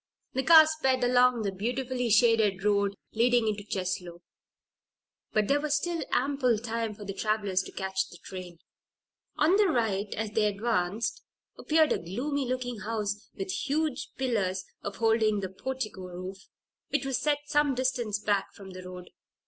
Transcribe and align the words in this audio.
The 0.33 0.41
car 0.41 0.65
sped 0.65 1.03
along 1.03 1.43
the 1.43 1.51
beautifully 1.51 2.09
shaded 2.09 2.63
road 2.65 2.95
leading 3.13 3.47
into 3.47 3.63
Cheslow; 3.63 4.23
but 5.31 5.47
there 5.47 5.61
was 5.61 5.75
still 5.75 6.01
ample 6.11 6.57
time 6.57 6.95
for 6.95 7.05
the 7.05 7.13
travelers 7.13 7.61
to 7.61 7.71
catch 7.71 8.09
the 8.09 8.17
train. 8.17 8.57
On 9.35 9.57
the 9.57 9.67
right 9.67 10.11
hand, 10.15 10.15
as 10.15 10.31
they 10.31 10.45
advanced, 10.47 11.21
appeared 11.55 11.91
a 11.91 11.99
gloomy 11.99 12.45
looking 12.47 12.79
house 12.79 13.29
with 13.35 13.51
huge 13.51 14.09
pillars 14.17 14.65
upholding 14.81 15.39
the 15.41 15.49
portico 15.49 16.01
roof, 16.07 16.47
which 16.89 17.05
was 17.05 17.19
set 17.21 17.37
some 17.45 17.75
distance 17.75 18.17
back 18.17 18.51
from 18.55 18.71
the 18.71 18.81
road. 18.81 19.11